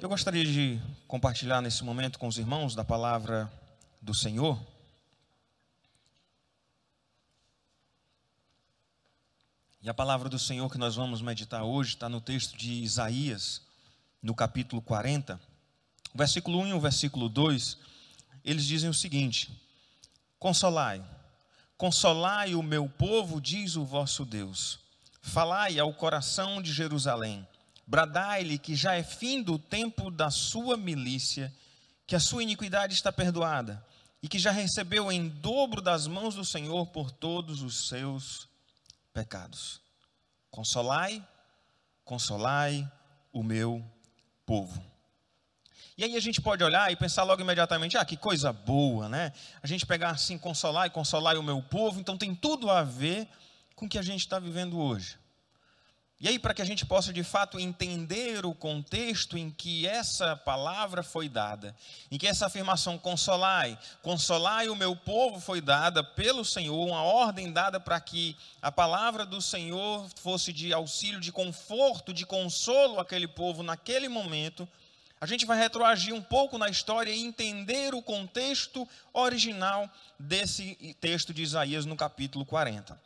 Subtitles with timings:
[0.00, 3.52] Eu gostaria de compartilhar nesse momento com os irmãos da palavra
[4.00, 4.58] do Senhor.
[9.82, 13.60] E a palavra do Senhor que nós vamos meditar hoje está no texto de Isaías,
[14.22, 15.38] no capítulo 40,
[16.14, 17.76] o versículo 1 e o versículo 2.
[18.42, 19.52] Eles dizem o seguinte:
[20.38, 21.04] Consolai,
[21.76, 24.78] consolai o meu povo, diz o vosso Deus.
[25.20, 27.46] Falai ao coração de Jerusalém
[27.90, 31.52] Bradai-lhe que já é fim do tempo da sua milícia,
[32.06, 33.84] que a sua iniquidade está perdoada,
[34.22, 38.48] e que já recebeu em dobro das mãos do Senhor por todos os seus
[39.12, 39.80] pecados.
[40.52, 41.20] Consolai,
[42.04, 42.88] consolai
[43.32, 43.84] o meu
[44.46, 44.80] povo.
[45.98, 49.32] E aí a gente pode olhar e pensar logo imediatamente, ah, que coisa boa, né?
[49.60, 53.26] A gente pegar assim, consolar e consolar o meu povo, então tem tudo a ver
[53.74, 55.18] com o que a gente está vivendo hoje.
[56.20, 60.36] E aí, para que a gente possa de fato entender o contexto em que essa
[60.36, 61.74] palavra foi dada,
[62.10, 67.50] em que essa afirmação consolai, consolai o meu povo foi dada pelo Senhor, uma ordem
[67.50, 73.26] dada para que a palavra do Senhor fosse de auxílio, de conforto, de consolo àquele
[73.26, 74.68] povo naquele momento,
[75.18, 81.32] a gente vai retroagir um pouco na história e entender o contexto original desse texto
[81.32, 83.00] de Isaías no capítulo 40.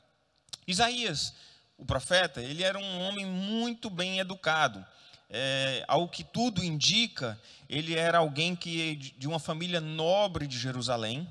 [0.66, 1.33] Isaías
[1.77, 4.84] o profeta, ele era um homem muito bem educado.
[5.28, 11.27] É, ao que tudo indica, ele era alguém que de uma família nobre de Jerusalém,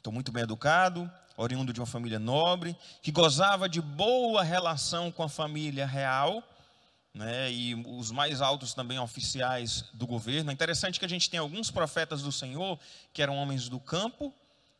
[0.00, 5.22] então muito bem educado, oriundo de uma família nobre, que gozava de boa relação com
[5.22, 6.42] a família real,
[7.12, 10.50] né, e os mais altos também oficiais do governo.
[10.50, 12.78] É interessante que a gente tem alguns profetas do Senhor
[13.12, 14.32] que eram homens do campo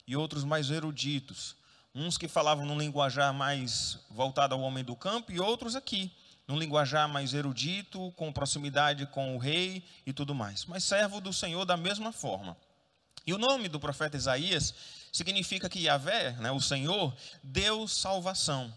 [0.06, 1.56] e outros mais eruditos.
[1.94, 6.12] Uns que falavam num linguajar mais voltado ao homem do campo e outros aqui,
[6.46, 10.64] num linguajar mais erudito, com proximidade com o rei e tudo mais.
[10.66, 12.56] Mas servo do Senhor da mesma forma.
[13.26, 14.72] E o nome do profeta Isaías
[15.12, 18.72] significa que Yahvé, né, o Senhor, deu salvação.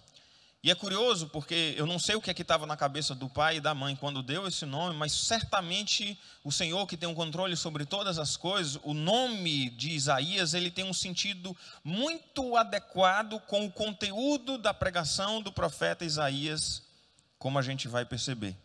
[0.64, 3.58] E é curioso porque eu não sei o que é estava na cabeça do pai
[3.58, 7.58] e da mãe quando deu esse nome, mas certamente o Senhor que tem um controle
[7.58, 11.54] sobre todas as coisas, o nome de Isaías, ele tem um sentido
[11.84, 16.82] muito adequado com o conteúdo da pregação do profeta Isaías,
[17.38, 18.56] como a gente vai perceber.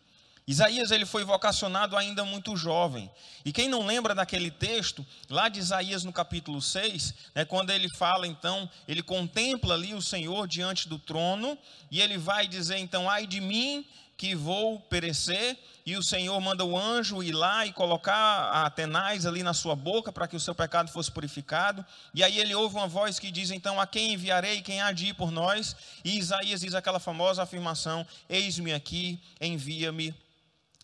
[0.49, 3.07] Isaías ele foi vocacionado ainda muito jovem.
[3.45, 7.87] E quem não lembra daquele texto, lá de Isaías no capítulo 6, né, quando ele
[7.87, 11.55] fala então, ele contempla ali o Senhor diante do trono,
[11.91, 13.85] e ele vai dizer então: ai de mim
[14.17, 15.55] que vou perecer,
[15.85, 19.75] e o Senhor manda o anjo ir lá e colocar a tenaz ali na sua
[19.75, 21.85] boca para que o seu pecado fosse purificado.
[22.11, 24.63] E aí ele ouve uma voz que diz: Então, a quem enviarei?
[24.63, 25.75] Quem há de ir por nós?
[26.03, 30.11] E Isaías diz aquela famosa afirmação: Eis-me aqui, envia-me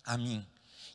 [0.06, 0.46] a mim.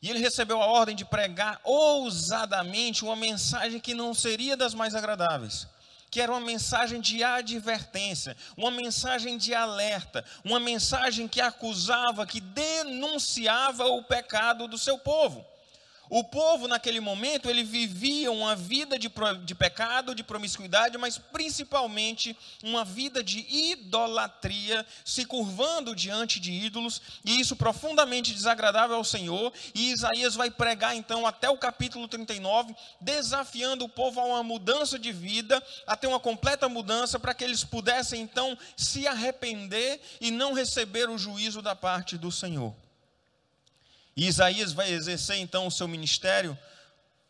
[0.01, 4.95] E ele recebeu a ordem de pregar ousadamente uma mensagem que não seria das mais
[4.95, 5.67] agradáveis,
[6.09, 12.41] que era uma mensagem de advertência, uma mensagem de alerta, uma mensagem que acusava, que
[12.41, 15.45] denunciava o pecado do seu povo.
[16.13, 19.09] O povo naquele momento ele vivia uma vida de,
[19.45, 27.01] de pecado, de promiscuidade, mas principalmente uma vida de idolatria, se curvando diante de ídolos,
[27.23, 29.53] e isso profundamente desagradável ao Senhor.
[29.73, 34.99] E Isaías vai pregar então até o capítulo 39, desafiando o povo a uma mudança
[34.99, 40.29] de vida, a ter uma completa mudança para que eles pudessem então se arrepender e
[40.29, 42.75] não receber o juízo da parte do Senhor.
[44.15, 46.57] E Isaías vai exercer então o seu ministério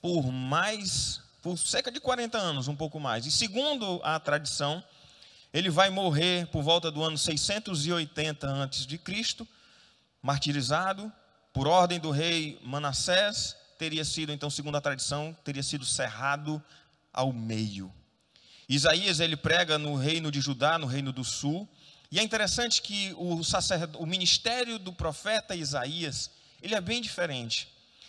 [0.01, 3.25] por mais, por cerca de 40 anos, um pouco mais.
[3.25, 4.83] E segundo a tradição,
[5.53, 9.47] ele vai morrer por volta do ano 680 a.C.,
[10.21, 11.11] martirizado
[11.53, 16.63] por ordem do rei Manassés, teria sido então, segundo a tradição, teria sido cerrado
[17.11, 17.91] ao meio.
[18.69, 21.67] Isaías ele prega no reino de Judá, no reino do sul,
[22.09, 23.41] e é interessante que o,
[23.97, 27.67] o ministério do profeta Isaías ele é bem diferente.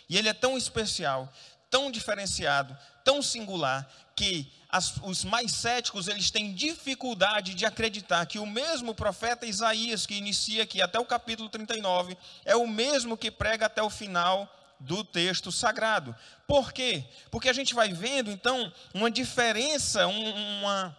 [0.09, 1.31] E ele é tão especial,
[1.69, 8.39] tão diferenciado, tão singular, que as, os mais céticos eles têm dificuldade de acreditar que
[8.39, 13.31] o mesmo profeta Isaías, que inicia aqui até o capítulo 39, é o mesmo que
[13.31, 16.15] prega até o final do texto sagrado.
[16.47, 17.03] Por quê?
[17.31, 20.97] Porque a gente vai vendo, então, uma diferença, um, uma,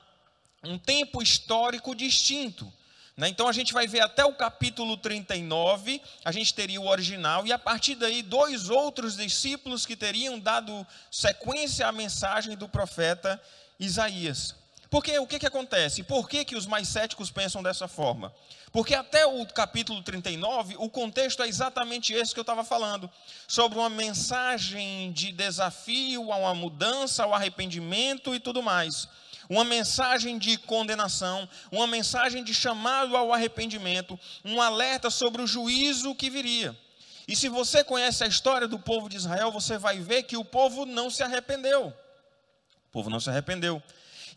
[0.63, 2.73] um tempo histórico distinto.
[3.17, 3.29] Né?
[3.29, 7.53] Então a gente vai ver até o capítulo 39, a gente teria o original, e
[7.53, 13.41] a partir daí, dois outros discípulos que teriam dado sequência à mensagem do profeta
[13.79, 14.55] Isaías.
[14.91, 16.05] Porque o que, que acontece?
[16.05, 18.33] Por que, que os mais céticos pensam dessa forma?
[18.71, 23.11] Porque até o capítulo 39, o contexto é exatamente esse que eu estava falando,
[23.47, 29.09] sobre uma mensagem de desafio a uma mudança, ao arrependimento e tudo mais.
[29.49, 36.15] Uma mensagem de condenação, uma mensagem de chamado ao arrependimento, um alerta sobre o juízo
[36.15, 36.77] que viria.
[37.27, 40.45] E se você conhece a história do povo de Israel, você vai ver que o
[40.45, 41.89] povo não se arrependeu.
[41.89, 43.83] O povo não se arrependeu.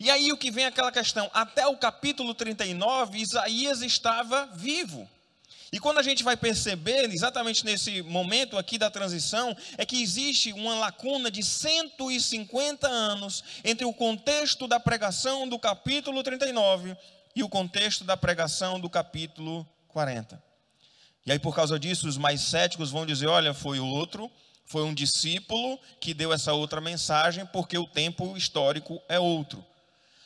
[0.00, 5.08] E aí o que vem aquela questão, até o capítulo 39, Isaías estava vivo.
[5.70, 10.52] E quando a gente vai perceber, exatamente nesse momento aqui da transição, é que existe
[10.52, 16.96] uma lacuna de 150 anos entre o contexto da pregação do capítulo 39
[17.36, 20.42] e o contexto da pregação do capítulo 40.
[21.26, 24.30] E aí, por causa disso, os mais céticos vão dizer: olha, foi outro,
[24.64, 29.62] foi um discípulo que deu essa outra mensagem, porque o tempo histórico é outro.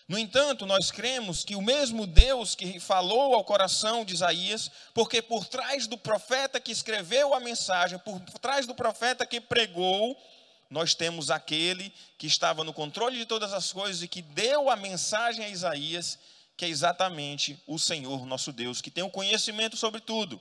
[0.09, 5.23] No entanto, nós cremos que o mesmo Deus que falou ao coração de Isaías, porque
[5.23, 10.21] por trás do profeta que escreveu a mensagem, por trás do profeta que pregou,
[10.69, 14.77] nós temos aquele que estava no controle de todas as coisas e que deu a
[14.77, 16.19] mensagem a Isaías,
[16.57, 20.41] que é exatamente o Senhor nosso Deus, que tem o conhecimento sobre tudo.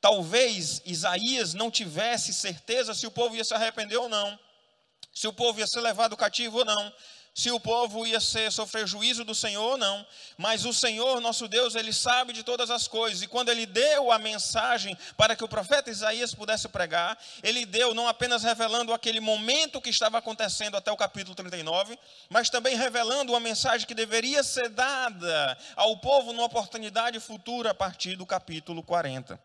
[0.00, 4.38] Talvez Isaías não tivesse certeza se o povo ia se arrepender ou não,
[5.14, 6.92] se o povo ia ser levado cativo ou não,
[7.34, 10.06] se o povo ia ser, sofrer juízo do Senhor ou não,
[10.38, 14.12] mas o Senhor, nosso Deus, ele sabe de todas as coisas, e quando ele deu
[14.12, 19.18] a mensagem para que o profeta Isaías pudesse pregar, ele deu não apenas revelando aquele
[19.18, 21.98] momento que estava acontecendo até o capítulo 39,
[22.30, 27.74] mas também revelando uma mensagem que deveria ser dada ao povo numa oportunidade futura a
[27.74, 29.40] partir do capítulo 40.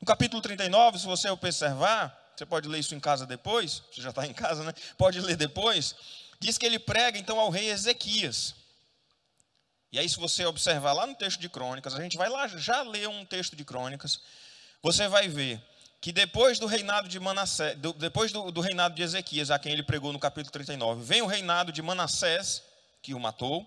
[0.00, 4.10] No capítulo 39, se você observar, você pode ler isso em casa depois, você já
[4.10, 4.72] está em casa, né?
[4.98, 5.94] Pode ler depois.
[6.40, 8.54] Diz que ele prega então ao rei Ezequias.
[9.92, 12.82] E aí, se você observar lá no texto de Crônicas, a gente vai lá já
[12.82, 14.20] ler um texto de Crônicas,
[14.82, 15.60] você vai ver
[16.00, 19.82] que depois do reinado de Manassés, depois do, do, reinado de Ezequias, a quem ele
[19.82, 22.62] pregou no capítulo 39, vem o reinado de Manassés,
[23.02, 23.66] que o matou.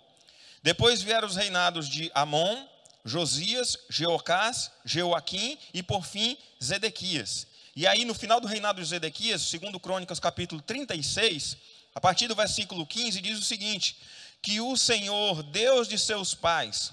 [0.64, 2.66] Depois vieram os reinados de Amon,
[3.06, 7.46] Josias, Jeocás, Jeoaquim e por fim Zedequias.
[7.76, 11.58] E aí no final do reinado de Zedequias, segundo Crônicas capítulo 36,
[11.96, 13.96] a partir do versículo 15 diz o seguinte:
[14.42, 16.92] que o Senhor, Deus de seus pais,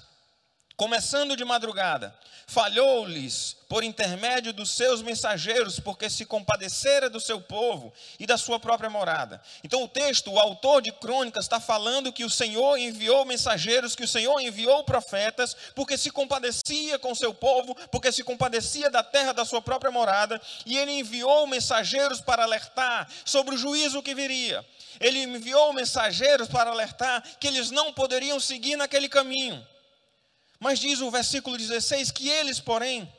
[0.81, 2.11] começando de madrugada,
[2.47, 8.59] falhou-lhes por intermédio dos seus mensageiros, porque se compadecera do seu povo e da sua
[8.59, 9.39] própria morada.
[9.63, 14.03] Então, o texto, o autor de Crônicas, está falando que o Senhor enviou mensageiros, que
[14.03, 19.33] o Senhor enviou profetas, porque se compadecia com seu povo, porque se compadecia da terra
[19.33, 24.65] da sua própria morada, e ele enviou mensageiros para alertar sobre o juízo que viria.
[24.99, 29.63] Ele enviou mensageiros para alertar que eles não poderiam seguir naquele caminho.
[30.61, 33.11] Mas diz o versículo 16 que eles, porém,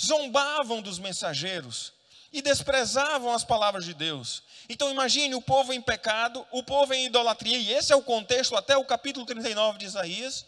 [0.00, 1.92] zombavam dos mensageiros
[2.32, 4.42] e desprezavam as palavras de Deus.
[4.66, 8.56] Então imagine o povo em pecado, o povo em idolatria, e esse é o contexto
[8.56, 10.46] até o capítulo 39 de Isaías.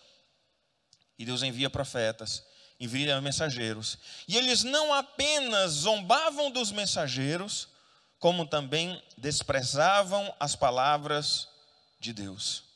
[1.18, 2.42] E Deus envia profetas,
[2.80, 3.98] envia mensageiros.
[4.26, 7.68] E eles não apenas zombavam dos mensageiros,
[8.18, 11.46] como também desprezavam as palavras
[12.00, 12.67] de Deus.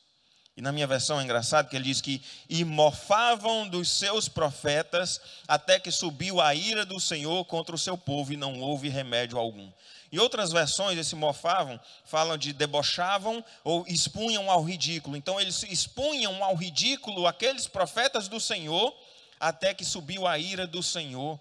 [0.55, 5.19] E na minha versão é engraçado que ele diz que e mofavam dos seus profetas
[5.47, 9.39] até que subiu a ira do Senhor contra o seu povo e não houve remédio
[9.39, 9.71] algum.
[10.11, 15.17] Em outras versões, esse mofavam falam de debochavam ou expunham ao ridículo.
[15.17, 18.95] Então eles expunham ao ridículo aqueles profetas do Senhor
[19.39, 21.39] até que subiu a ira do Senhor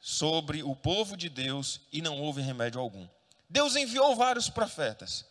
[0.00, 3.06] sobre o povo de Deus e não houve remédio algum.
[3.50, 5.26] Deus enviou vários profetas.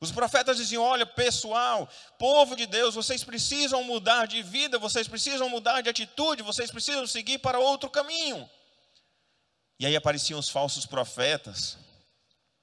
[0.00, 1.88] Os profetas diziam: Olha, pessoal,
[2.18, 7.06] povo de Deus, vocês precisam mudar de vida, vocês precisam mudar de atitude, vocês precisam
[7.06, 8.48] seguir para outro caminho.
[9.80, 11.76] E aí apareciam os falsos profetas,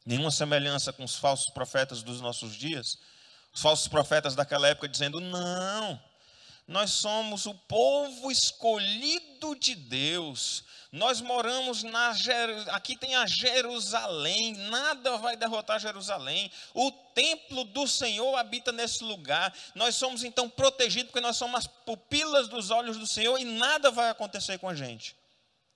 [0.05, 2.97] nenhuma semelhança com os falsos profetas dos nossos dias.
[3.53, 6.01] Os falsos profetas daquela época dizendo: Não,
[6.67, 10.63] nós somos o povo escolhido de Deus.
[10.91, 12.15] Nós moramos na
[12.71, 16.51] aqui tem a Jerusalém, nada vai derrotar Jerusalém.
[16.73, 19.53] O templo do Senhor habita nesse lugar.
[19.75, 23.91] Nós somos então protegidos porque nós somos as pupilas dos olhos do Senhor e nada
[23.91, 25.15] vai acontecer com a gente.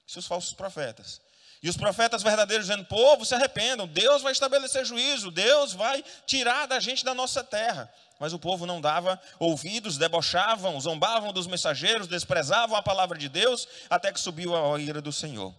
[0.07, 1.21] Isso os falsos profetas.
[1.61, 6.67] E os profetas verdadeiros dizendo: povo, se arrependam, Deus vai estabelecer juízo, Deus vai tirar
[6.67, 7.91] da gente da nossa terra.
[8.19, 13.67] Mas o povo não dava ouvidos, debochavam, zombavam dos mensageiros, desprezavam a palavra de Deus,
[13.89, 15.53] até que subiu a ira do Senhor.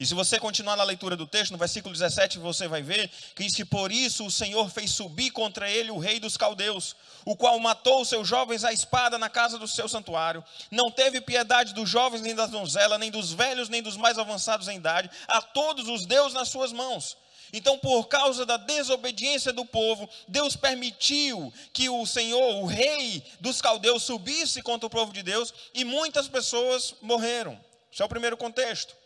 [0.00, 3.46] E se você continuar na leitura do texto, no versículo 17, você vai ver que
[3.46, 7.58] que por isso o Senhor fez subir contra ele o rei dos caldeus, o qual
[7.60, 10.44] matou os seus jovens à espada na casa do seu santuário.
[10.70, 14.68] Não teve piedade dos jovens, nem das donzelas, nem dos velhos, nem dos mais avançados
[14.68, 15.10] em idade.
[15.28, 17.16] A todos os deu nas suas mãos.
[17.52, 23.60] Então, por causa da desobediência do povo, Deus permitiu que o Senhor, o rei dos
[23.60, 27.60] caldeus, subisse contra o povo de Deus e muitas pessoas morreram.
[27.92, 29.01] Esse é o primeiro contexto.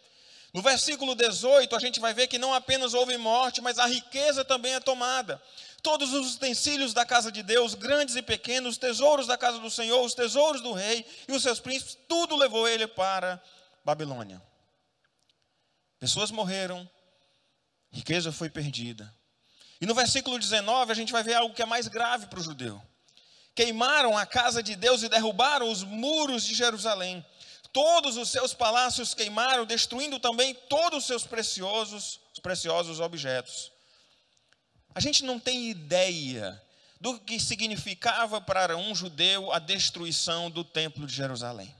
[0.56, 4.42] No versículo 18, a gente vai ver que não apenas houve morte, mas a riqueza
[4.42, 5.38] também é tomada.
[5.82, 9.70] Todos os utensílios da casa de Deus, grandes e pequenos, os tesouros da casa do
[9.70, 13.38] Senhor, os tesouros do rei e os seus príncipes, tudo levou ele para
[13.84, 14.40] Babilônia.
[15.98, 16.88] Pessoas morreram,
[17.92, 19.14] riqueza foi perdida.
[19.78, 22.42] E no versículo 19, a gente vai ver algo que é mais grave para o
[22.42, 22.80] judeu.
[23.54, 27.22] Queimaram a casa de Deus e derrubaram os muros de Jerusalém
[27.72, 33.72] todos os seus palácios queimaram, destruindo também todos os seus preciosos, os preciosos objetos.
[34.94, 36.62] A gente não tem ideia
[37.00, 41.74] do que significava para um judeu a destruição do templo de Jerusalém.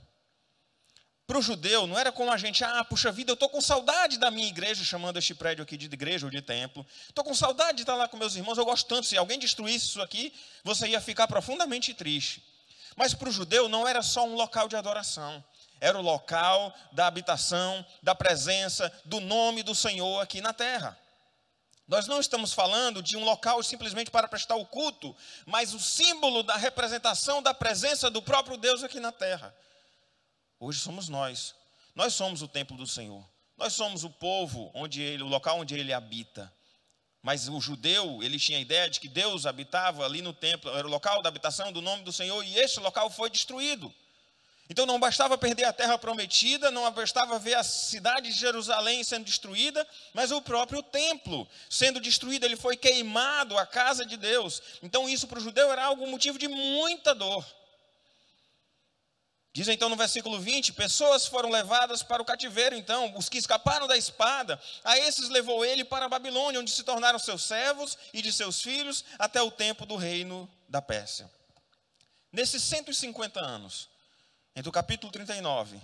[1.26, 4.16] Para o judeu, não era como a gente, ah, puxa vida, eu estou com saudade
[4.16, 6.87] da minha igreja, chamando este prédio aqui de igreja ou de templo.
[7.09, 9.09] Estou com saudade de estar lá com meus irmãos, eu gosto tanto.
[9.09, 12.45] Se alguém destruísse isso aqui, você ia ficar profundamente triste.
[12.95, 15.45] Mas para o judeu não era só um local de adoração.
[15.80, 20.99] Era o local da habitação, da presença, do nome do Senhor aqui na terra.
[21.87, 25.14] Nós não estamos falando de um local simplesmente para prestar o culto,
[25.45, 29.54] mas o símbolo da representação da presença do próprio Deus aqui na terra.
[30.59, 31.54] Hoje somos nós.
[31.95, 33.25] Nós somos o templo do Senhor.
[33.56, 36.52] Nós somos o povo onde ele, o local onde ele habita.
[37.23, 40.87] Mas o judeu, ele tinha a ideia de que Deus habitava ali no templo, era
[40.87, 43.92] o local da habitação do nome do Senhor, e esse local foi destruído.
[44.69, 49.25] Então não bastava perder a terra prometida, não bastava ver a cidade de Jerusalém sendo
[49.25, 54.61] destruída, mas o próprio templo sendo destruído, ele foi queimado, a casa de Deus.
[54.83, 57.47] Então isso para o judeu era algo motivo de muita dor.
[59.57, 63.87] Diz então no versículo 20: pessoas foram levadas para o cativeiro, então, os que escaparam
[63.87, 68.21] da espada, a esses levou ele para a Babilônia, onde se tornaram seus servos e
[68.21, 71.31] de seus filhos, até o tempo do reino da Pérsia.
[72.31, 73.89] Nesses 150 anos,
[74.57, 75.79] entre o capítulo 39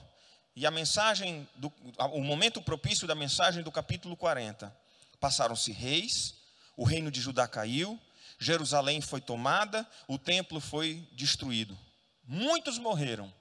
[0.57, 1.71] e a mensagem, do,
[2.13, 4.75] o momento propício da mensagem do capítulo 40,
[5.21, 6.35] passaram-se reis,
[6.75, 8.01] o reino de Judá caiu,
[8.39, 11.79] Jerusalém foi tomada, o templo foi destruído.
[12.25, 13.33] Muitos morreram,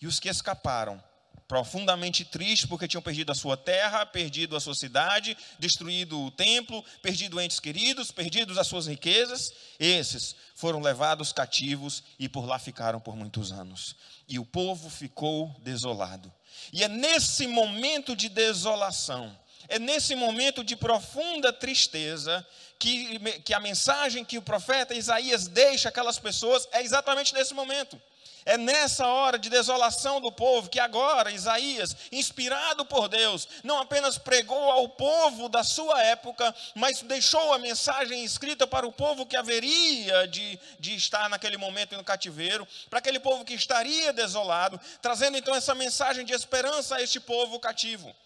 [0.00, 1.02] e os que escaparam
[1.48, 6.84] profundamente tristes porque tinham perdido a sua terra, perdido a sua cidade, destruído o templo,
[7.02, 9.50] perdido entes queridos, perdidos as suas riquezas.
[9.80, 13.96] Esses foram levados cativos e por lá ficaram por muitos anos.
[14.28, 16.30] E o povo ficou desolado.
[16.70, 19.34] E é nesse momento de desolação,
[19.68, 22.46] é nesse momento de profunda tristeza
[22.78, 28.00] que, que a mensagem que o profeta Isaías deixa aquelas pessoas é exatamente nesse momento.
[28.48, 34.16] É nessa hora de desolação do povo que agora Isaías, inspirado por Deus, não apenas
[34.16, 39.36] pregou ao povo da sua época, mas deixou a mensagem escrita para o povo que
[39.36, 45.36] haveria de, de estar naquele momento no cativeiro, para aquele povo que estaria desolado, trazendo
[45.36, 48.16] então essa mensagem de esperança a este povo cativo.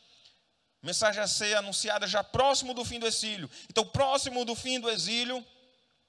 [0.81, 3.50] Mensagem a ser anunciada já próximo do fim do exílio.
[3.69, 5.45] Então, próximo do fim do exílio,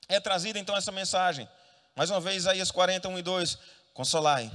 [0.07, 1.49] é trazida então essa mensagem.
[1.95, 3.57] Mais uma vez, Isaías 41 e 2.
[3.93, 4.51] Consolai,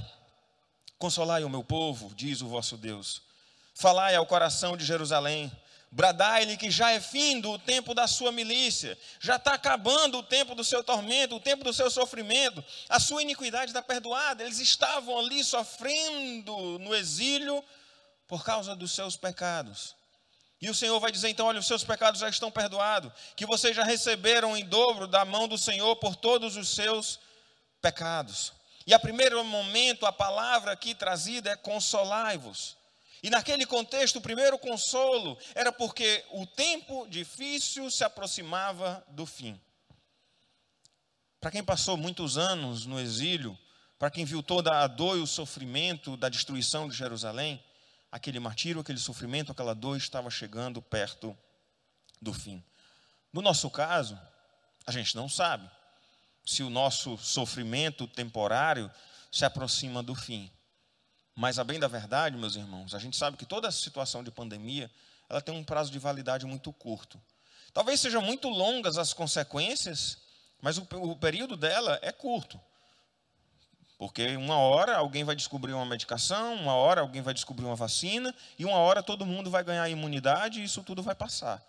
[0.97, 3.21] consolai o meu povo, diz o vosso Deus.
[3.73, 5.49] Falai ao coração de Jerusalém,
[5.89, 10.53] bradai-lhe que já é findo o tempo da sua milícia, já está acabando o tempo
[10.53, 14.43] do seu tormento, o tempo do seu sofrimento, a sua iniquidade está perdoada.
[14.43, 17.63] Eles estavam ali sofrendo no exílio
[18.27, 19.95] por causa dos seus pecados.
[20.61, 23.73] E o Senhor vai dizer então: olha, os seus pecados já estão perdoados, que vocês
[23.73, 27.21] já receberam em dobro da mão do Senhor por todos os seus
[27.81, 28.58] pecados.
[28.89, 32.75] E a primeiro momento, a palavra aqui trazida é consolai-vos.
[33.21, 39.61] E naquele contexto, o primeiro consolo era porque o tempo difícil se aproximava do fim.
[41.39, 43.55] Para quem passou muitos anos no exílio,
[43.99, 47.63] para quem viu toda a dor e o sofrimento da destruição de Jerusalém,
[48.11, 51.37] aquele martírio, aquele sofrimento, aquela dor estava chegando perto
[52.19, 52.63] do fim.
[53.31, 54.19] No nosso caso,
[54.83, 55.69] a gente não sabe
[56.45, 58.91] se o nosso sofrimento temporário
[59.31, 60.51] se aproxima do fim.
[61.35, 64.91] Mas a bem da verdade, meus irmãos, a gente sabe que toda situação de pandemia,
[65.29, 67.21] ela tem um prazo de validade muito curto.
[67.73, 70.17] Talvez sejam muito longas as consequências,
[70.61, 72.59] mas o, o período dela é curto.
[73.97, 78.33] Porque uma hora alguém vai descobrir uma medicação, uma hora alguém vai descobrir uma vacina,
[78.57, 81.63] e uma hora todo mundo vai ganhar imunidade e isso tudo vai passar.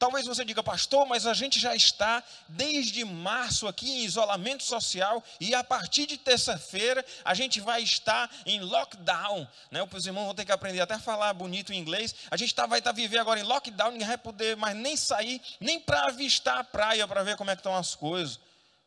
[0.00, 5.22] Talvez você diga, pastor, mas a gente já está desde março aqui em isolamento social
[5.38, 9.46] e a partir de terça-feira a gente vai estar em lockdown.
[9.70, 9.86] Né?
[9.92, 12.14] Os irmãos vão ter que aprender até a falar bonito em inglês.
[12.30, 14.96] A gente tá, vai estar tá vivendo agora em lockdown, ninguém vai poder mais nem
[14.96, 18.40] sair, nem para avistar a praia para ver como é que estão as coisas.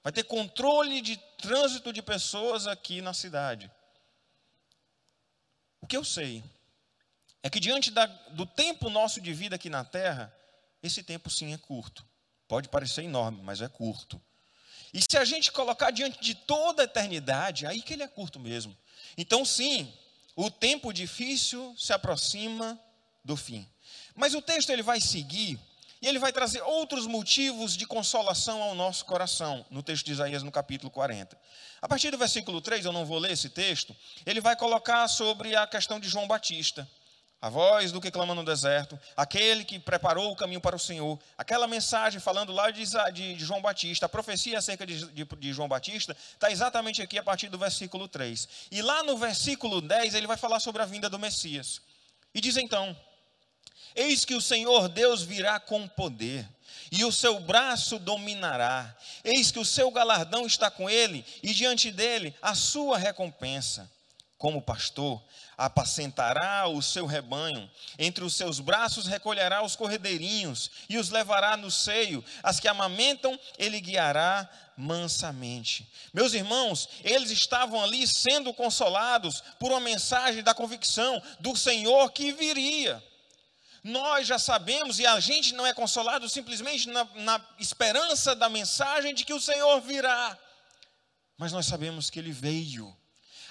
[0.03, 3.69] Vai ter controle de trânsito de pessoas aqui na cidade.
[5.79, 6.43] O que eu sei
[7.43, 10.33] é que diante da, do tempo nosso de vida aqui na terra,
[10.83, 12.05] esse tempo sim é curto.
[12.47, 14.21] Pode parecer enorme, mas é curto.
[14.93, 18.39] E se a gente colocar diante de toda a eternidade, aí que ele é curto
[18.39, 18.77] mesmo.
[19.17, 19.91] Então, sim,
[20.35, 22.79] o tempo difícil se aproxima
[23.23, 23.67] do fim.
[24.13, 25.59] Mas o texto ele vai seguir
[26.01, 30.43] e ele vai trazer outros motivos de consolação ao nosso coração, no texto de Isaías,
[30.43, 31.39] no capítulo 40.
[31.81, 35.55] A partir do versículo 3, eu não vou ler esse texto, ele vai colocar sobre
[35.55, 36.87] a questão de João Batista
[37.43, 41.19] a voz do que clama no deserto, aquele que preparou o caminho para o Senhor,
[41.37, 45.67] aquela mensagem falando lá de, de, de João Batista, a profecia acerca de, de João
[45.67, 48.47] Batista, está exatamente aqui a partir do versículo 3.
[48.71, 51.81] E lá no versículo 10, ele vai falar sobre a vinda do Messias.
[52.33, 52.95] E diz então:
[53.93, 56.47] Eis que o Senhor Deus virá com poder,
[56.93, 58.95] e o seu braço dominará.
[59.21, 63.91] Eis que o seu galardão está com ele, e diante dele a sua recompensa.
[64.37, 65.21] Como pastor,
[65.57, 71.69] apacentará o seu rebanho, entre os seus braços recolherá os corredeirinhos e os levará no
[71.69, 75.91] seio, as que amamentam, ele guiará mansamente.
[76.13, 82.31] Meus irmãos, eles estavam ali sendo consolados por uma mensagem da convicção do Senhor que
[82.31, 83.03] viria.
[83.83, 89.13] Nós já sabemos, e a gente não é consolado simplesmente na, na esperança da mensagem
[89.13, 90.37] de que o Senhor virá,
[91.37, 92.95] mas nós sabemos que ele veio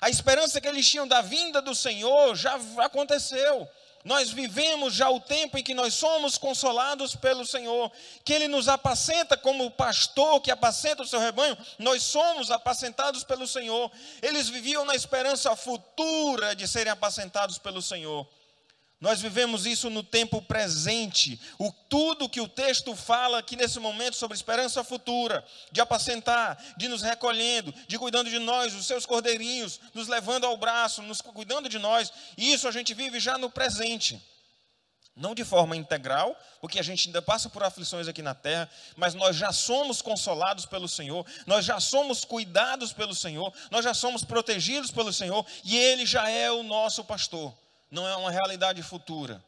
[0.02, 3.68] a esperança que eles tinham da vinda do Senhor já aconteceu.
[4.04, 7.88] Nós vivemos já o tempo em que nós somos consolados pelo Senhor,
[8.25, 13.47] que Ele nos apacenta como pastor que apacenta o seu rebanho, nós somos apacentados pelo
[13.47, 13.92] Senhor.
[14.21, 18.26] Eles viviam na esperança futura de serem apacentados pelo Senhor.
[19.02, 21.40] Nós vivemos isso no tempo presente.
[21.59, 26.87] O tudo que o texto fala aqui nesse momento sobre esperança futura, de apacentar, de
[26.87, 31.69] nos recolhendo, de cuidando de nós, os seus cordeirinhos, nos levando ao braço, nos cuidando
[31.69, 32.12] de nós.
[32.38, 34.23] Isso a gente vive já no presente.
[35.17, 39.15] Não de forma integral, porque a gente ainda passa por aflições aqui na terra, mas
[39.15, 44.23] nós já somos consolados pelo Senhor, nós já somos cuidados pelo Senhor, nós já somos
[44.23, 47.52] protegidos pelo Senhor e Ele já é o nosso pastor
[47.93, 49.45] não é uma realidade futura.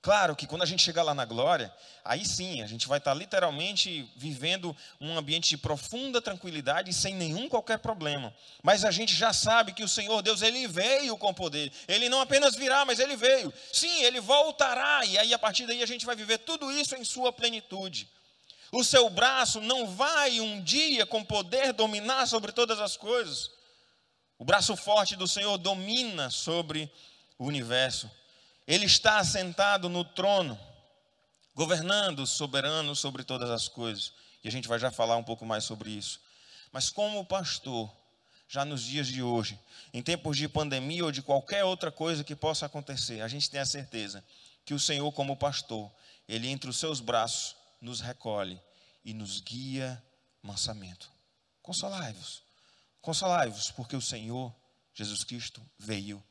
[0.00, 1.74] Claro que quando a gente chegar lá na glória,
[2.04, 7.48] aí sim, a gente vai estar literalmente vivendo um ambiente de profunda tranquilidade sem nenhum
[7.48, 8.32] qualquer problema.
[8.62, 11.72] Mas a gente já sabe que o Senhor Deus, ele veio com poder.
[11.88, 13.52] Ele não apenas virá, mas ele veio.
[13.72, 17.02] Sim, ele voltará e aí a partir daí a gente vai viver tudo isso em
[17.02, 18.08] sua plenitude.
[18.70, 23.50] O seu braço não vai um dia com poder dominar sobre todas as coisas.
[24.38, 26.88] O braço forte do Senhor domina sobre
[27.38, 28.10] o universo.
[28.66, 30.58] Ele está assentado no trono,
[31.54, 34.12] governando, soberano sobre todas as coisas.
[34.42, 36.20] E a gente vai já falar um pouco mais sobre isso.
[36.72, 37.90] Mas como pastor,
[38.48, 39.58] já nos dias de hoje,
[39.92, 43.60] em tempos de pandemia ou de qualquer outra coisa que possa acontecer, a gente tem
[43.60, 44.22] a certeza
[44.64, 45.90] que o Senhor, como pastor,
[46.28, 48.60] ele entre os seus braços nos recolhe
[49.04, 50.02] e nos guia
[50.42, 51.08] mansamente.
[51.62, 52.42] Consolai-vos,
[53.00, 54.54] consolai-vos, porque o Senhor
[54.94, 56.22] Jesus Cristo veio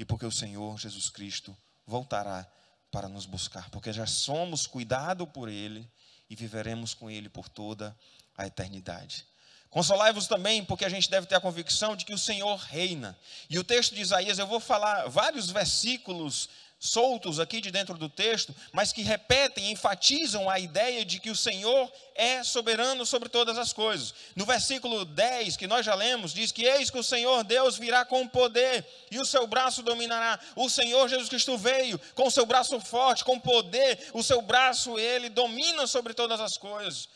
[0.00, 1.54] e porque o Senhor Jesus Cristo
[1.86, 2.50] voltará
[2.90, 5.86] para nos buscar, porque já somos cuidados por Ele
[6.30, 7.94] e viveremos com Ele por toda
[8.34, 9.26] a eternidade.
[9.68, 13.16] Consolai-vos também, porque a gente deve ter a convicção de que o Senhor reina.
[13.50, 16.48] E o texto de Isaías, eu vou falar vários versículos
[16.82, 21.36] soltos aqui de dentro do texto, mas que repetem, enfatizam a ideia de que o
[21.36, 24.14] Senhor é soberano sobre todas as coisas.
[24.34, 28.06] No versículo 10, que nós já lemos, diz que eis que o Senhor Deus virá
[28.06, 30.40] com poder e o seu braço dominará.
[30.56, 34.98] O Senhor Jesus Cristo veio com o seu braço forte, com poder, o seu braço
[34.98, 37.10] ele domina sobre todas as coisas.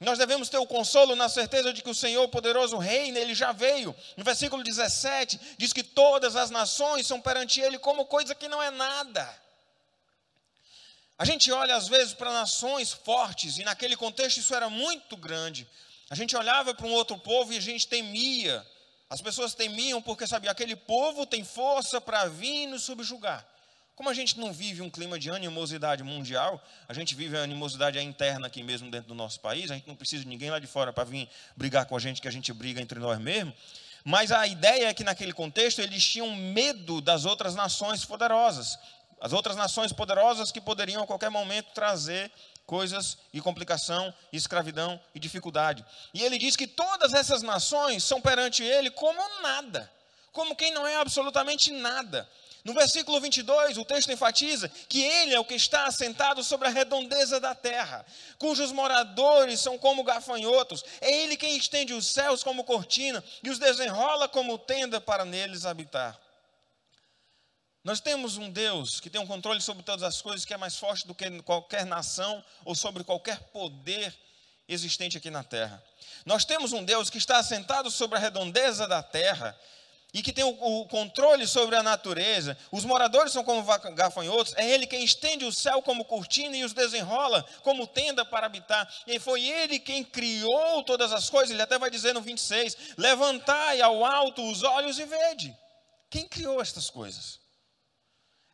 [0.00, 3.50] Nós devemos ter o consolo na certeza de que o Senhor poderoso reina, ele já
[3.50, 3.94] veio.
[4.16, 8.62] No versículo 17, diz que todas as nações são perante ele como coisa que não
[8.62, 9.28] é nada.
[11.18, 15.68] A gente olha às vezes para nações fortes, e naquele contexto isso era muito grande.
[16.08, 18.64] A gente olhava para um outro povo e a gente temia.
[19.10, 23.44] As pessoas temiam porque sabia, aquele povo tem força para vir nos subjugar.
[23.98, 27.98] Como a gente não vive um clima de animosidade mundial, a gente vive a animosidade
[27.98, 30.68] interna aqui mesmo dentro do nosso país, a gente não precisa de ninguém lá de
[30.68, 33.54] fora para vir brigar com a gente, que a gente briga entre nós mesmos.
[34.04, 38.78] Mas a ideia é que naquele contexto eles tinham medo das outras nações poderosas.
[39.20, 42.30] As outras nações poderosas que poderiam a qualquer momento trazer
[42.64, 45.84] coisas e complicação, e escravidão e dificuldade.
[46.14, 49.90] E ele diz que todas essas nações são perante ele como nada,
[50.30, 52.28] como quem não é absolutamente nada.
[52.68, 56.70] No versículo 22, o texto enfatiza que ele é o que está assentado sobre a
[56.70, 58.04] redondeza da terra,
[58.38, 60.84] cujos moradores são como gafanhotos.
[61.00, 65.64] É ele quem estende os céus como cortina e os desenrola como tenda para neles
[65.64, 66.20] habitar.
[67.82, 70.76] Nós temos um Deus que tem um controle sobre todas as coisas, que é mais
[70.76, 74.14] forte do que qualquer nação ou sobre qualquer poder
[74.68, 75.82] existente aqui na terra.
[76.26, 79.58] Nós temos um Deus que está assentado sobre a redondeza da terra
[80.12, 83.62] e que tem o, o, controle sobre a natureza, os moradores são como
[83.94, 88.46] gafanhotos, é Ele quem estende o céu como cortina e os desenrola como tenda para
[88.46, 88.90] habitar.
[89.06, 93.82] E foi Ele quem criou todas as coisas, Ele até vai dizer no 26: Levantai
[93.82, 95.54] ao alto os olhos e vede.
[96.10, 97.38] Quem criou estas coisas?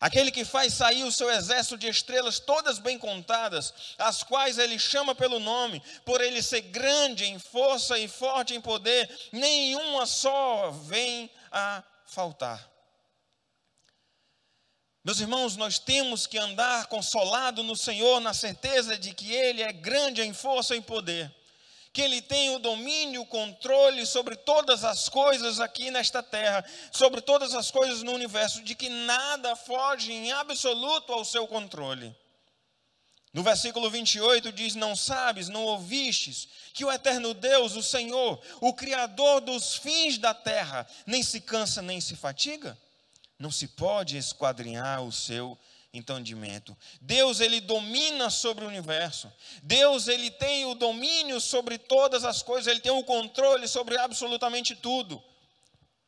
[0.00, 4.78] Aquele que faz sair o seu exército de estrelas, todas bem contadas, as quais ele
[4.78, 10.70] chama pelo nome, por ele ser grande em força e forte em poder, nenhuma só
[10.72, 12.70] vem a faltar.
[15.04, 19.72] Meus irmãos, nós temos que andar consolado no Senhor, na certeza de que Ele é
[19.72, 21.34] grande em força e poder
[21.94, 27.20] que Ele tem o domínio, o controle sobre todas as coisas aqui nesta terra, sobre
[27.20, 32.12] todas as coisas no universo, de que nada foge em absoluto ao seu controle.
[33.34, 38.72] No versículo 28 diz: Não sabes, não ouvistes, que o eterno Deus, o Senhor, o
[38.72, 42.78] Criador dos fins da terra, nem se cansa nem se fatiga?
[43.36, 45.58] Não se pode esquadrinhar o seu
[45.92, 46.76] entendimento.
[47.00, 49.30] Deus ele domina sobre o universo.
[49.64, 54.76] Deus ele tem o domínio sobre todas as coisas, ele tem o controle sobre absolutamente
[54.76, 55.22] tudo.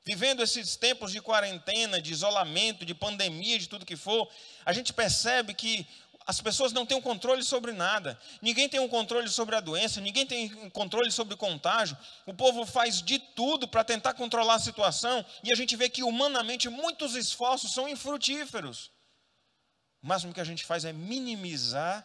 [0.05, 4.31] Vivendo esses tempos de quarentena, de isolamento, de pandemia, de tudo que for,
[4.65, 5.85] a gente percebe que
[6.27, 8.19] as pessoas não têm um controle sobre nada.
[8.43, 11.97] Ninguém tem um controle sobre a doença, ninguém tem um controle sobre o contágio.
[12.27, 16.03] O povo faz de tudo para tentar controlar a situação e a gente vê que
[16.03, 18.91] humanamente muitos esforços são infrutíferos.
[20.03, 22.05] O máximo que a gente faz é minimizar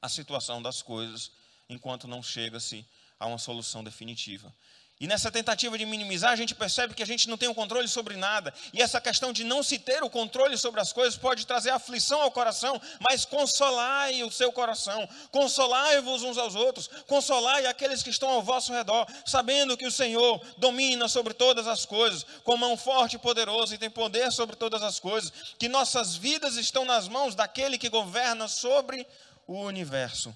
[0.00, 1.30] a situação das coisas
[1.68, 2.86] enquanto não chega-se
[3.20, 4.54] a uma solução definitiva.
[5.00, 7.54] E nessa tentativa de minimizar, a gente percebe que a gente não tem o um
[7.54, 8.52] controle sobre nada.
[8.72, 12.20] E essa questão de não se ter o controle sobre as coisas pode trazer aflição
[12.20, 18.28] ao coração, mas consolai o seu coração, consolai-vos uns aos outros, consolai aqueles que estão
[18.28, 23.14] ao vosso redor, sabendo que o Senhor domina sobre todas as coisas, com mão forte
[23.14, 27.36] e poderosa e tem poder sobre todas as coisas, que nossas vidas estão nas mãos
[27.36, 29.06] daquele que governa sobre
[29.46, 30.34] o universo.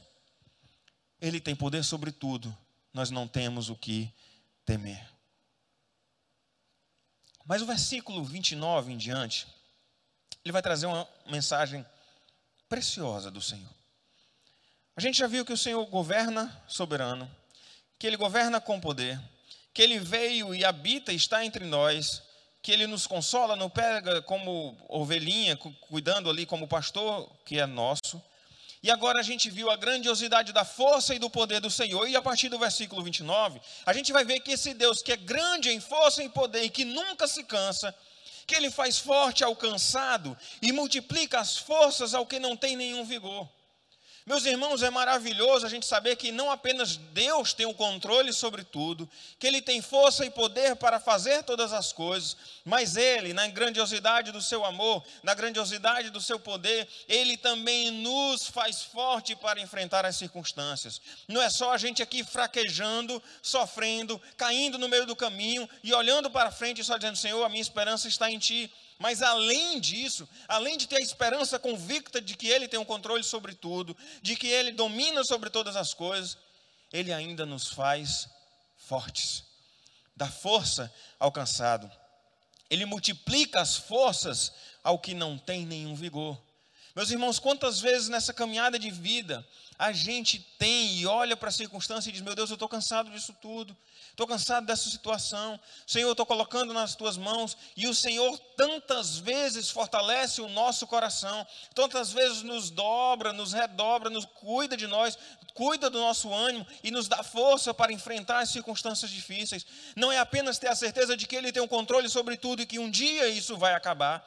[1.20, 2.56] Ele tem poder sobre tudo,
[2.94, 4.12] nós não temos o que
[4.64, 5.08] temer.
[7.44, 9.46] Mas o versículo 29 em diante,
[10.44, 11.84] ele vai trazer uma mensagem
[12.68, 13.70] preciosa do Senhor.
[14.96, 17.30] A gente já viu que o Senhor governa soberano,
[17.98, 19.20] que Ele governa com poder,
[19.72, 22.22] que Ele veio e habita e está entre nós,
[22.62, 28.22] que Ele nos consola, nos pega como ovelhinha, cuidando ali como pastor que é nosso,
[28.82, 32.08] e agora a gente viu a grandiosidade da força e do poder do Senhor.
[32.08, 35.16] E a partir do versículo 29, a gente vai ver que esse Deus que é
[35.16, 37.94] grande em força e poder e que nunca se cansa,
[38.44, 43.04] que ele faz forte ao cansado e multiplica as forças ao que não tem nenhum
[43.04, 43.48] vigor.
[44.24, 48.62] Meus irmãos, é maravilhoso a gente saber que não apenas Deus tem o controle sobre
[48.62, 53.48] tudo, que Ele tem força e poder para fazer todas as coisas, mas Ele, na
[53.48, 59.60] grandiosidade do seu amor, na grandiosidade do seu poder, Ele também nos faz forte para
[59.60, 61.00] enfrentar as circunstâncias.
[61.26, 66.30] Não é só a gente aqui fraquejando, sofrendo, caindo no meio do caminho e olhando
[66.30, 68.70] para frente e só dizendo: Senhor, a minha esperança está em Ti.
[68.98, 72.86] Mas além disso, além de ter a esperança convicta de que Ele tem o um
[72.86, 76.38] controle sobre tudo, de que Ele domina sobre todas as coisas,
[76.92, 78.28] Ele ainda nos faz
[78.76, 79.44] fortes,
[80.16, 81.90] dá força ao cansado.
[82.70, 84.52] Ele multiplica as forças
[84.82, 86.40] ao que não tem nenhum vigor.
[86.94, 89.46] Meus irmãos, quantas vezes nessa caminhada de vida
[89.78, 93.10] a gente tem e olha para a circunstância e diz: Meu Deus, eu estou cansado
[93.10, 93.74] disso tudo,
[94.10, 99.16] estou cansado dessa situação, Senhor, eu estou colocando nas tuas mãos, e o Senhor tantas
[99.16, 105.18] vezes fortalece o nosso coração, tantas vezes nos dobra, nos redobra, nos cuida de nós,
[105.54, 109.64] cuida do nosso ânimo e nos dá força para enfrentar as circunstâncias difíceis.
[109.96, 112.60] Não é apenas ter a certeza de que Ele tem o um controle sobre tudo
[112.60, 114.22] e que um dia isso vai acabar,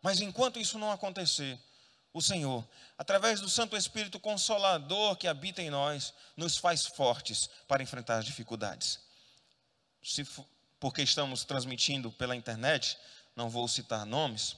[0.00, 1.58] mas enquanto isso não acontecer,
[2.16, 7.82] o Senhor, através do Santo Espírito Consolador que habita em nós, nos faz fortes para
[7.82, 8.98] enfrentar as dificuldades.
[10.02, 10.26] Se
[10.80, 12.96] porque estamos transmitindo pela internet,
[13.36, 14.56] não vou citar nomes,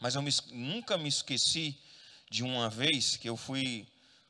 [0.00, 1.78] mas eu me, nunca me esqueci
[2.30, 3.86] de uma vez que eu fui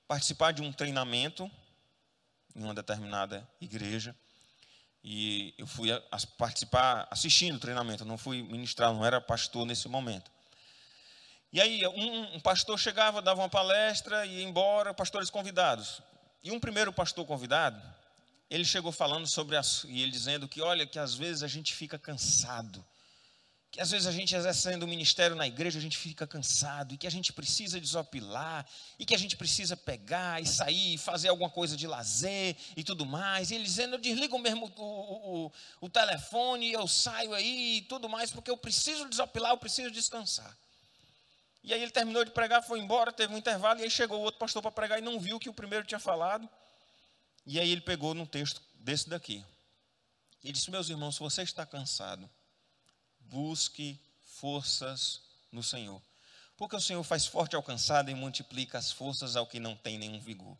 [0.08, 1.48] participar de um treinamento
[2.56, 4.16] em uma determinada igreja
[5.04, 9.64] e eu fui a, a participar assistindo o treinamento, não fui ministrar, não era pastor
[9.64, 10.37] nesse momento.
[11.52, 16.02] E aí um, um pastor chegava, dava uma palestra e ia embora, pastores convidados.
[16.42, 17.82] E um primeiro pastor convidado,
[18.50, 19.56] ele chegou falando sobre
[19.88, 22.84] e ele dizendo que olha que às vezes a gente fica cansado
[23.70, 26.96] que às vezes a gente exercendo o ministério na igreja, a gente fica cansado, e
[26.96, 28.66] que a gente precisa desopilar,
[28.98, 32.82] e que a gente precisa pegar e sair, e fazer alguma coisa de lazer e
[32.82, 33.50] tudo mais.
[33.50, 38.08] E ele dizendo: Eu desligo mesmo o, o, o telefone, eu saio aí e tudo
[38.08, 40.56] mais, porque eu preciso desopilar, eu preciso descansar.
[41.68, 44.22] E aí ele terminou de pregar, foi embora, teve um intervalo, e aí chegou o
[44.22, 46.48] outro pastor para pregar e não viu o que o primeiro tinha falado.
[47.44, 49.44] E aí ele pegou num texto desse daqui.
[50.42, 52.28] Ele disse: Meus irmãos, se você está cansado,
[53.20, 54.00] busque
[54.40, 55.20] forças
[55.52, 56.00] no Senhor.
[56.56, 59.98] Porque o Senhor faz forte ao cansado e multiplica as forças ao que não tem
[59.98, 60.56] nenhum vigor.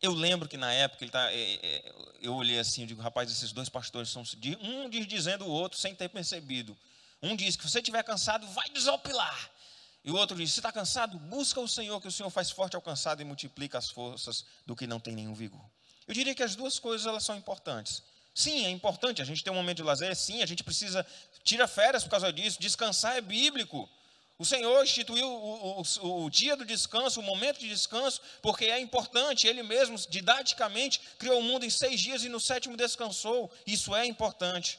[0.00, 3.28] Eu lembro que na época ele tá, é, é, eu olhei assim, eu digo, rapaz,
[3.28, 4.22] esses dois pastores são
[4.60, 6.78] um diz dizendo o outro sem ter percebido.
[7.20, 9.55] Um diz que se você estiver cansado, vai desopilar.
[10.06, 12.76] E o outro diz: se está cansado, busca o Senhor, que o Senhor faz forte
[12.76, 15.64] ao cansado e multiplica as forças do que não tem nenhum vigor.
[16.06, 18.04] Eu diria que as duas coisas elas são importantes.
[18.32, 21.04] Sim, é importante a gente ter um momento de lazer, sim, a gente precisa
[21.42, 22.60] tira férias por causa disso.
[22.60, 23.88] Descansar é bíblico.
[24.38, 28.78] O Senhor instituiu o, o, o, dia do descanso, o momento de descanso, porque é
[28.78, 29.48] importante.
[29.48, 33.50] Ele mesmo, didaticamente, criou o mundo em seis dias e no sétimo descansou.
[33.66, 34.78] Isso é importante.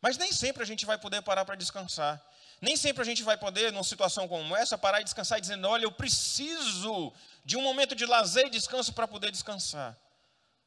[0.00, 2.20] Mas nem sempre a gente vai poder parar para descansar.
[2.62, 5.84] Nem sempre a gente vai poder, numa situação como essa, parar e descansar dizendo: olha,
[5.84, 7.12] eu preciso
[7.44, 9.98] de um momento de lazer e descanso para poder descansar.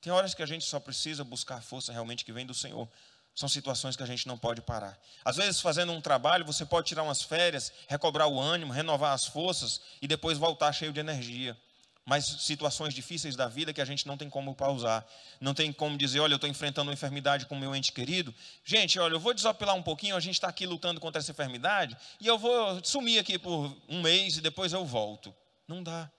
[0.02, 2.88] Tem horas que a gente só precisa buscar força realmente que vem do Senhor
[3.36, 4.98] são situações que a gente não pode parar.
[5.24, 9.26] Às vezes, fazendo um trabalho, você pode tirar umas férias, recobrar o ânimo, renovar as
[9.26, 11.58] forças e depois voltar cheio de energia.
[12.06, 15.04] Mas situações difíceis da vida que a gente não tem como pausar.
[15.42, 18.34] Não tem como dizer, olha, eu estou enfrentando uma enfermidade com o meu ente querido.
[18.64, 21.98] Gente, olha, eu vou desopilar um pouquinho, a gente está aqui lutando contra essa enfermidade,
[22.22, 25.34] e eu vou sumir aqui por um mês e depois eu volto.
[25.68, 26.12] Não dá.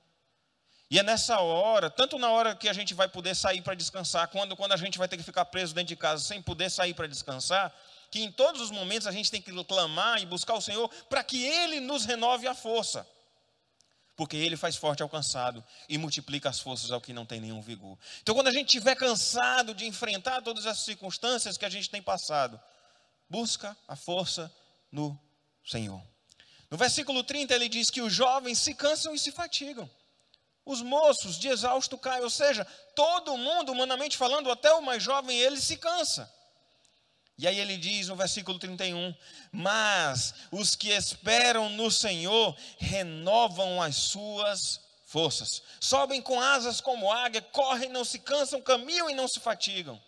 [0.90, 4.27] E é nessa hora, tanto na hora que a gente vai poder sair para descansar,
[4.29, 6.94] quando, quando a gente vai ter que ficar preso dentro de casa sem poder sair
[6.94, 7.72] para descansar,
[8.11, 11.22] que em todos os momentos a gente tem que clamar e buscar o Senhor para
[11.22, 13.07] que Ele nos renove a força.
[14.16, 17.61] Porque Ele faz forte ao cansado e multiplica as forças ao que não tem nenhum
[17.61, 17.98] vigor.
[18.22, 22.00] Então, quando a gente estiver cansado de enfrentar todas as circunstâncias que a gente tem
[22.00, 22.61] passado,
[23.29, 24.50] busca a força
[24.90, 25.18] no
[25.64, 26.02] Senhor.
[26.70, 29.88] No versículo 30 ele diz que os jovens se cansam e se fatigam
[30.66, 35.38] os moços de exausto caem, ou seja, todo mundo, humanamente falando, até o mais jovem,
[35.38, 36.31] ele se cansa.
[37.38, 39.14] E aí ele diz no versículo 31:
[39.53, 47.40] Mas os que esperam no Senhor renovam as suas forças, sobem com asas como águia,
[47.40, 50.01] correm, não se cansam, caminham e não se fatigam.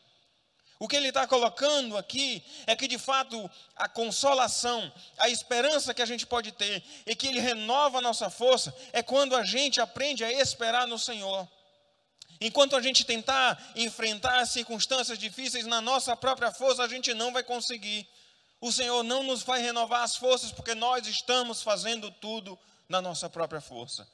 [0.80, 6.02] O que ele está colocando aqui é que, de fato, a consolação, a esperança que
[6.02, 9.80] a gente pode ter e que ele renova a nossa força é quando a gente
[9.80, 11.48] aprende a esperar no Senhor.
[12.40, 17.42] Enquanto a gente tentar enfrentar circunstâncias difíceis na nossa própria força, a gente não vai
[17.42, 18.06] conseguir.
[18.60, 23.28] O Senhor não nos vai renovar as forças porque nós estamos fazendo tudo na nossa
[23.28, 24.06] própria força.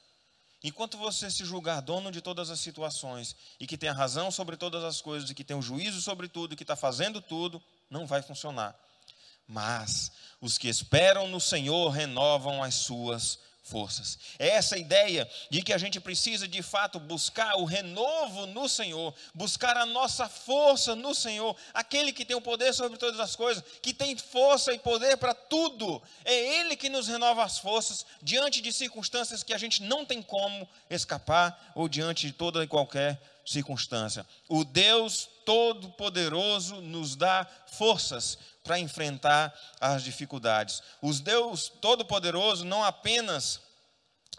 [0.63, 4.57] Enquanto você se julgar dono de todas as situações e que tem a razão sobre
[4.57, 7.61] todas as coisas e que tem o juízo sobre tudo e que está fazendo tudo,
[7.89, 8.75] não vai funcionar.
[9.47, 10.11] Mas
[10.41, 14.17] os que esperam no Senhor renovam as suas forças.
[14.37, 19.13] É essa ideia de que a gente precisa de fato buscar o renovo no Senhor,
[19.33, 23.63] buscar a nossa força no Senhor, aquele que tem o poder sobre todas as coisas,
[23.81, 26.01] que tem força e poder para tudo.
[26.23, 30.21] É Ele que nos renova as forças diante de circunstâncias que a gente não tem
[30.21, 34.25] como escapar ou diante de toda e qualquer circunstância.
[34.47, 40.81] O Deus Todo-Poderoso nos dá forças para enfrentar as dificuldades.
[40.99, 43.61] O Deus Todo-Poderoso não apenas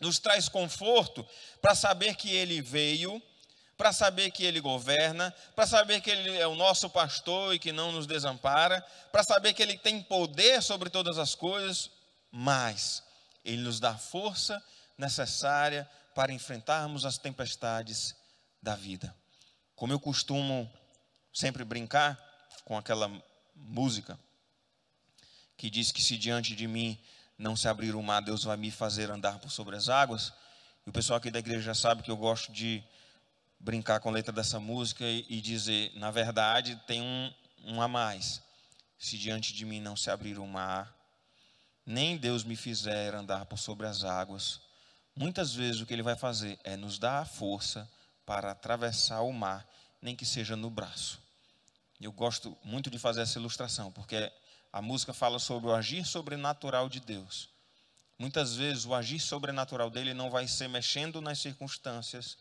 [0.01, 1.27] nos traz conforto
[1.63, 3.23] para saber que Ele veio,
[3.79, 7.71] para saber que Ele governa, para saber que Ele é o nosso pastor e que
[7.71, 11.89] não nos desampara, para saber que Ele tem poder sobre todas as coisas,
[12.31, 13.05] mas
[13.45, 14.61] Ele nos dá força
[14.99, 18.15] necessária para enfrentarmos as tempestades
[18.61, 19.15] da vida.
[19.77, 20.71] Como eu costumo
[21.33, 22.19] sempre brincar
[22.65, 23.09] com aquela
[23.57, 24.19] música
[25.57, 26.99] que diz que se diante de mim
[27.39, 30.33] não se abrir o mar, Deus vai me fazer andar por sobre as águas.
[30.87, 32.83] E o pessoal aqui da igreja já sabe que eu gosto de
[33.59, 37.33] brincar com a letra dessa música e, e dizer, na verdade, tem um,
[37.65, 38.43] um a mais.
[38.99, 40.95] se diante de mim não se abrir o mar,
[41.85, 44.61] nem Deus me fizer andar por sobre as águas.
[45.15, 47.91] Muitas vezes o que ele vai fazer é nos dar a força
[48.25, 49.67] para atravessar o mar,
[50.01, 51.26] nem que seja no braço.
[52.01, 54.31] Eu gosto muito de fazer essa ilustração, porque
[54.73, 57.49] a música fala sobre o agir sobrenatural de Deus.
[58.19, 62.37] Muitas vezes o agir sobrenatural dele não vai ser mexendo nas circunstâncias,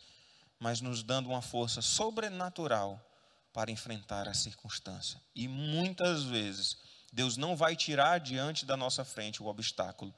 [0.58, 3.00] mas nos dando uma força sobrenatural
[3.52, 5.20] para enfrentar a circunstância.
[5.34, 6.76] E muitas vezes
[7.12, 10.14] Deus não vai tirar diante da nossa frente o obstáculo,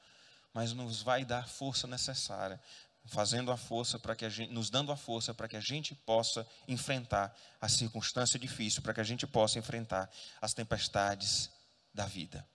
[0.53, 2.59] mas nos vai dar força necessária,
[3.05, 5.95] fazendo a força para que a gente, nos dando a força para que a gente
[5.95, 10.09] possa enfrentar a circunstância difícil, para que a gente possa enfrentar
[10.41, 11.49] as tempestades
[11.93, 12.47] da vida.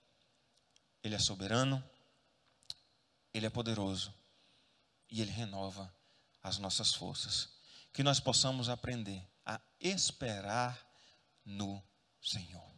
[1.03, 1.83] Ele é soberano,
[3.33, 4.13] ele é poderoso
[5.09, 5.93] e ele renova
[6.41, 7.49] as nossas forças.
[7.91, 10.79] Que nós possamos aprender a esperar
[11.45, 11.83] no
[12.21, 12.74] Senhor.